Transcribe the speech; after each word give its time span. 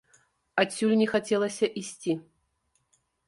Адсюль 0.63 0.95
не 1.01 1.07
хацелася 1.11 1.69
ісці. 1.83 2.17